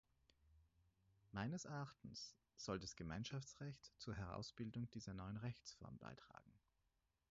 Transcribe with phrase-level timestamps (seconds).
[1.31, 6.51] Meines Erachtens soll das Gemeinschaftsrecht zur Herausbildung dieser neuen Rechtsform beitragen.